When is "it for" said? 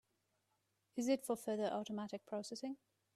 1.09-1.35